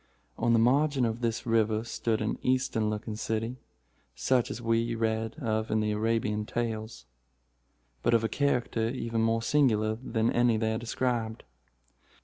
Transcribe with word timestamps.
On 0.35 0.51
the 0.53 0.57
margin 0.57 1.05
of 1.05 1.21
this 1.21 1.45
river 1.45 1.83
stood 1.83 2.21
an 2.21 2.39
Eastern 2.41 2.89
looking 2.89 3.15
city, 3.15 3.57
such 4.15 4.49
as 4.49 4.59
we 4.59 4.95
read 4.95 5.35
of 5.35 5.69
in 5.69 5.79
the 5.79 5.91
Arabian 5.91 6.43
Tales, 6.43 7.05
but 8.01 8.15
of 8.15 8.23
a 8.23 8.27
character 8.27 8.89
even 8.89 9.21
more 9.21 9.43
singular 9.43 9.99
than 10.03 10.31
any 10.31 10.57
there 10.57 10.79
described. 10.79 11.43